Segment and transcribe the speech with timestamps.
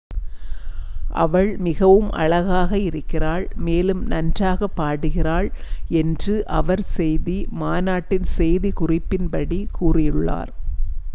[1.15, 5.49] """அவள் மிகவும் அழகாக இருக்கிறாள் மேலும் நன்றாகப் பாடுகிறாள்,"
[5.95, 10.51] என்று அவர் செய்தி மாநாட்டின் செய்தி குறிப்பின் படி கூறியுள்ளார்.